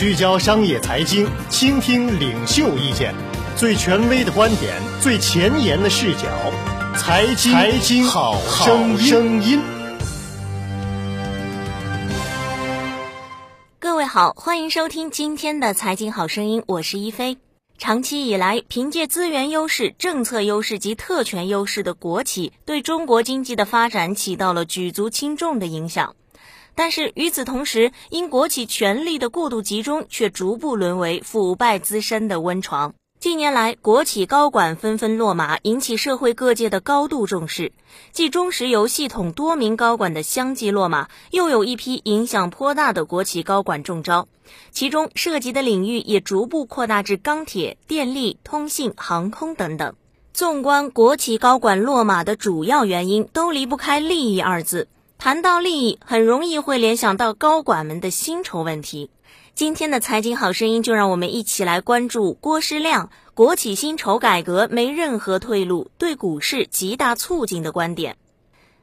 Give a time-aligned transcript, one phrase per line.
[0.00, 3.14] 聚焦商业财经，倾听领袖意见，
[3.54, 6.22] 最权威的观点，最前沿的视角，
[6.96, 8.34] 财经财经好
[8.96, 9.60] 声音。
[13.78, 17.36] 各位好，欢迎收听今天的财经好声音，我是一飞。
[17.76, 26.14] 长期以来，凭借资源优势、政策优势及特权优势的国企，对中国经济的发展起到了举足轻重的影响。
[26.74, 32.94] 但是与此同时，因国企权力的过度集中，却逐步沦为腐败滋生的温床。
[33.18, 37.72] 近年来，国企高管纷纷落马，引起社会各界的高度重视。
[38.12, 44.26] 继中石油系统多名高管的相继落马，又有一批影响颇大的国企高管中招，
[44.70, 49.94] 其中涉及的领域也逐步扩大至钢铁、电力、通信、航空等等。
[50.32, 54.88] 纵观国企高管落马的主要原因，都离不开利益二字。
[55.20, 59.10] 谈到利益，很容易会联想到高管们的薪酬问题。
[59.54, 68.16] 今天的财经好声音，就让我们一起来关注郭世亮“国企薪酬改革没任何退路，对股市极大促进”的观点。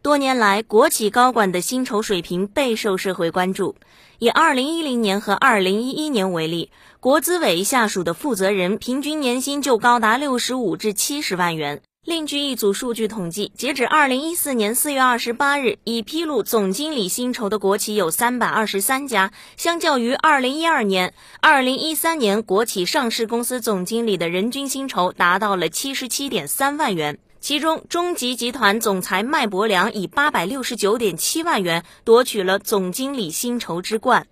[0.00, 3.76] 多年来，国企高管的薪酬水平备受社会关注。
[4.18, 11.82] 以2010年和2011年为例，国资委下属的负责人平均年薪就高达65至70万元。
[12.04, 27.20] 另据一组数据统计，截止二零一四年四月二十八日，已披露总经理薪酬的国企有三百二十三家，相较于二零一二年、二零一三年，国企上市公司总经理的人均薪酬达到了七十七点三万元。
[27.38, 34.26] 其中，中集集团总裁麦伯良以八百六十九点七万元夺取了总经理薪酬之冠。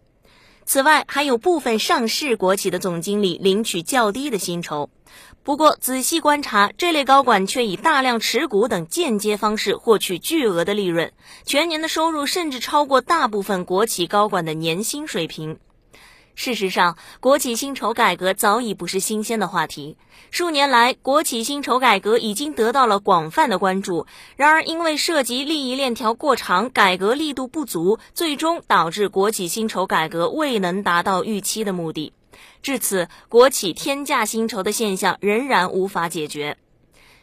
[0.65, 4.91] 此外，还有部分上市国企的总经理领取较低的薪酬。
[5.43, 11.13] 不过，仔细观察，这类高管却以大量持股等间接方式获取巨额的利润，
[11.45, 15.59] 全年的收入甚至超过大部分国企高管的年薪水平。
[16.35, 19.97] 事实上，国企薪酬改革早已不是新鲜的话题。
[20.31, 24.07] 数年来，国企薪酬改革已经得到了广泛的关注。
[24.37, 32.13] 然而，因为涉及利益链条过长，改革力度不足，最终导致国企薪酬改革未能达到预期的目的。
[32.63, 36.57] 至此，国企天价薪酬的现象仍然无法解决。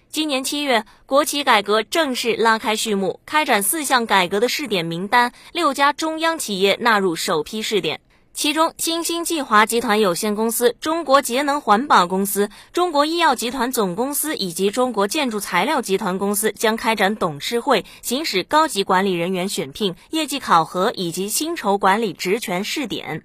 [0.09, 7.99] 今年七月，国企改革正式拉开序幕，开展四项改革的试点名单，六家中央企业纳入首批试点。
[8.33, 23.23] 其中，新兴计划集团有限公司、中国节能环保公司、中国医药集团总公司以及中国建筑材料集团公司将开展董事会、行使高级管理人员选聘、业绩考核以及薪酬管理职权试点。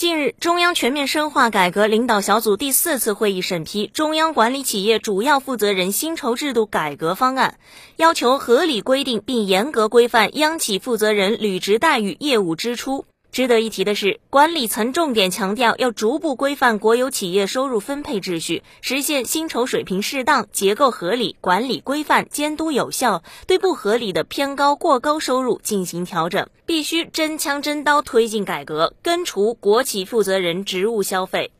[0.00, 7.58] 近日，中央全面深化改革领导小组第四次会议审批《中央管理企业主要负责人薪酬制度改革方案》，
[7.96, 13.04] 要求合理规定并严格规范央企负责人履职待遇、业务支出。
[13.32, 26.48] 值得一提的是，管理层重点强调要逐步规范国有企业收入分配秩序，实现薪酬水平适当、结构合理、管理规范、监督有效，对不合理的偏高、过高收入进行调整。
[26.66, 31.52] 必须真枪真刀推进改革，根除国企负责人职务消费。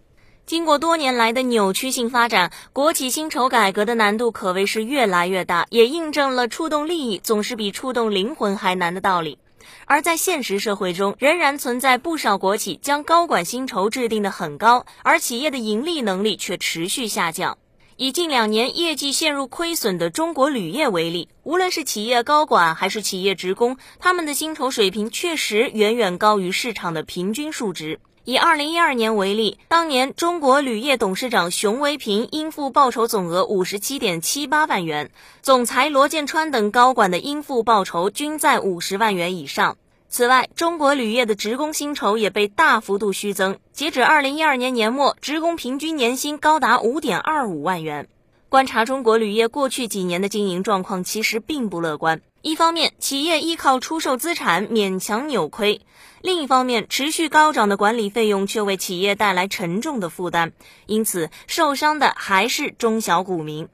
[0.46, 9.38] 经过多年来的扭曲性发展，国企薪酬改革的难度可谓是越来越大，也印证了触动利益总是比触动灵魂还难的道理。
[9.86, 17.58] 而在现实社会中，仍然存在不少国企将高管薪酬制定的很高，而企业的盈利能力却持续下降。
[17.96, 28.00] 以近两年业绩陷入亏损的中国铝业为例，无论是企业高管还是企业职工，他们的薪酬水平确实远远高于市场的平均数值。
[28.30, 35.10] 以二零一二年为例，当年中国铝业董事长熊维平应付报酬总额五十七点七八万元，
[35.42, 39.78] 总裁罗建川等高管的应付报酬均在五十万元以上。
[40.08, 48.06] 此外，中国铝业的职工薪酬也被大幅度虚增，截止二零一二年年末，职工平均年薪高达五点二五万元。
[48.48, 52.20] 观察中国铝业过去几年的经营状况，其实并不乐观。
[52.42, 55.78] 一方面，企业依靠出售资产勉强扭亏；
[56.22, 60.50] 另一方面，持续高涨的管理费用却为企业带来沉重的负担，
[60.86, 63.68] 因此受伤的还是中小股民。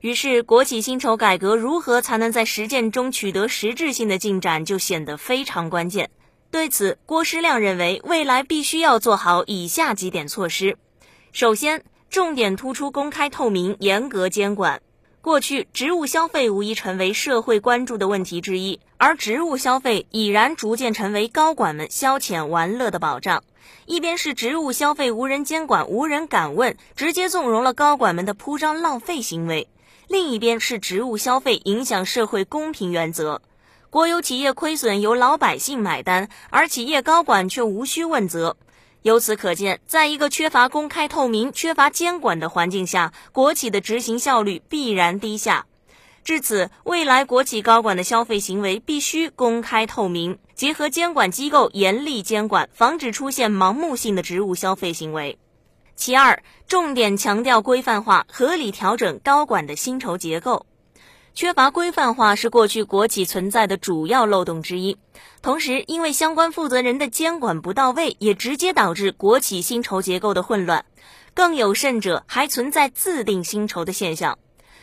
[0.00, 6.10] 于是，国企薪酬改革如何才能在实践中取得实质性的进展，就显得非常关键。
[6.50, 10.76] 对此，郭师亮认为，未来必须要做好以下几点措施：
[11.30, 14.82] 首先，重点突出公开透明、严格监管。
[15.22, 23.44] 过去，职务消费无疑成为社会关注的问题之一，而职务消费已然逐渐成为高管们消遣玩乐的保障。
[23.84, 29.66] 一边是职务消费无人监管、无人敢问，直接纵容了高管们的铺张浪费行为；
[30.08, 33.42] 另一边是职务消费影响社会公平原则，
[33.90, 38.56] 国有企业亏损由老百姓买单，而企业高管却无需问责。
[39.02, 45.66] 由此可见，在一个缺乏公开透明、缺乏监管的环境下，国企的执行效率必然低下。
[46.22, 55.38] 至此，未来国企高管的消费行为必须公开透明，结合监管机构严厉监管，防止出现盲目性的职务消费行为。
[55.96, 60.66] 其二，重点强调规范化，合理调整高管的薪酬结构。
[61.32, 64.98] 缺乏规范化是过去国企存在的主要漏洞之一。
[65.42, 70.84] 同时，因为相关负责人的监管不到位，也直接导致国企薪酬结构的混乱。
[71.32, 74.38] 更有甚者，还存在自定薪酬的现象。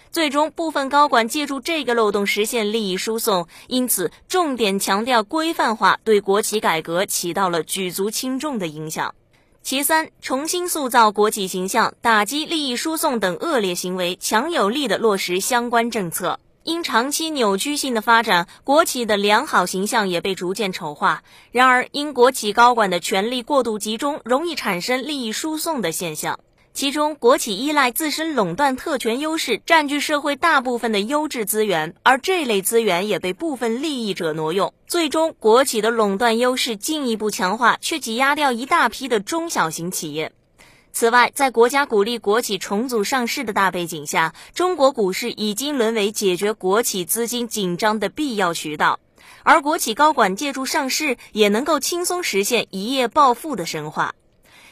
[0.09, 3.47] 最终，部分高管借助这个漏洞实现利益输送。
[3.67, 9.13] 因此，重点强调规范化，对国企改革起到了举足轻重的影响。
[9.61, 16.39] 其三，重新塑造国企形象，打击利益输送等恶劣行为，强有力地落实相关政策。
[16.67, 21.23] 因长期扭曲性的发展，国企的良好形象也被逐渐丑化。
[21.53, 26.41] 然而，因国企高管的权力过度集中，容易产生利益输送的现象。
[26.73, 40.33] 其中，国企依赖自身垄断特权优势，占据社会大部分的优质资源，而这类资源也被部分利益者挪用，最终国企的垄断优势进一步强化，却挤压掉一大批的中小型企业。
[40.99, 48.99] 此外，在国家鼓励国企重组上市的大背景下，中国股市已经沦为解决国企资金紧张的必要渠道，
[49.43, 54.15] 而国企高管借助上市，也能够轻松实现一夜暴富的神话。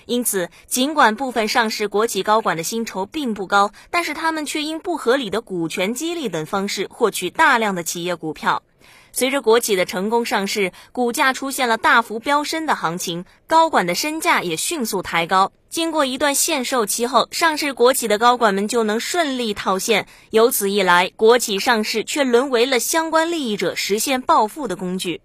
[0.07, 8.63] 因此，尽管部分上市国企高管的薪酬并不高，但是他们却因不合理的股权激励等方式获取大量的企业股票。
[9.11, 15.51] 随着国企的成功上市，股价出现了大幅飙升的行情，高管的身价也迅速抬高。
[15.75, 20.07] 经过一段限售期后，上市国企的高管们就能顺利套现。
[20.29, 25.19] 由此一来，国企上市却沦为了相关利益者实现暴富的工具。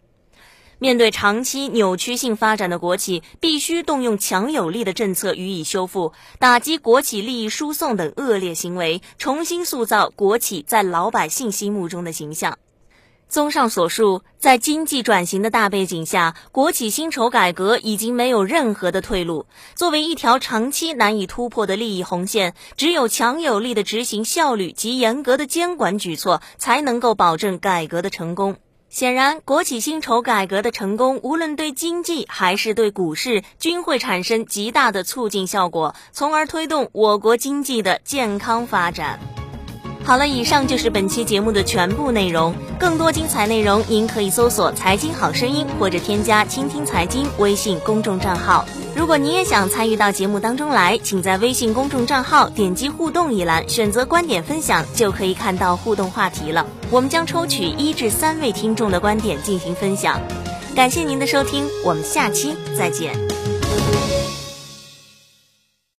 [0.81, 12.58] 面对长期扭曲性发展的国企，必须动用强有力的政策予以修复，打击国企利益输送等恶劣行为，重新塑造国企在老百姓心目中的形象。
[13.31, 19.47] 综上所述，在经济转型的大背景下，国企薪酬改革已经没有任何的退路。
[19.77, 28.56] 作为一条长期难以突破的利益红线，只有强有力的执行效率及严格的监管举措，才能够保证改革的成功。
[28.88, 39.21] 显然，国企薪酬改革的成功，无论对经济还是对股市，均会产生极大的促进效果，从而推动我国经济的健康发展。
[40.02, 42.52] 好了，以上就是本期节目的全部内容。
[42.79, 48.64] 更多精彩内容，您可以搜索“财经好声音”或者添加“倾听财经”微信公众账号。
[48.97, 56.67] 如果您也想参与到节目当中来，请在微信公众账号点击互动一栏，选择观点分享，就可以看到互动话题了。
[56.91, 60.20] 我们将抽取一至三位听众的观点进行分享。
[60.75, 63.40] 感谢您的收听，我们下期再见。